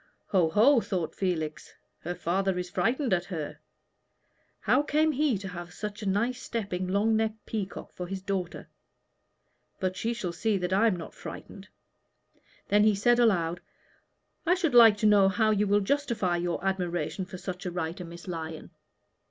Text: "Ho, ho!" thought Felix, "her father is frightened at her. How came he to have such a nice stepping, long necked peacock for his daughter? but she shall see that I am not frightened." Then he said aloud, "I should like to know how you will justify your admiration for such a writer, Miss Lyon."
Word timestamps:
"Ho, 0.29 0.49
ho!" 0.49 0.79
thought 0.81 1.13
Felix, 1.13 1.75
"her 1.99 2.15
father 2.15 2.57
is 2.57 2.71
frightened 2.71 3.13
at 3.13 3.25
her. 3.25 3.59
How 4.61 4.81
came 4.81 5.11
he 5.11 5.37
to 5.37 5.47
have 5.49 5.71
such 5.71 6.01
a 6.01 6.07
nice 6.09 6.41
stepping, 6.41 6.87
long 6.87 7.15
necked 7.15 7.45
peacock 7.45 7.93
for 7.93 8.07
his 8.07 8.23
daughter? 8.23 8.67
but 9.79 9.95
she 9.95 10.15
shall 10.15 10.33
see 10.33 10.57
that 10.57 10.73
I 10.73 10.87
am 10.87 10.95
not 10.95 11.13
frightened." 11.13 11.67
Then 12.69 12.83
he 12.83 12.95
said 12.95 13.19
aloud, 13.19 13.61
"I 14.43 14.55
should 14.55 14.73
like 14.73 14.97
to 14.97 15.05
know 15.05 15.29
how 15.29 15.51
you 15.51 15.67
will 15.67 15.81
justify 15.81 16.35
your 16.35 16.65
admiration 16.65 17.23
for 17.25 17.37
such 17.37 17.67
a 17.67 17.71
writer, 17.71 18.03
Miss 18.03 18.27
Lyon." 18.27 18.71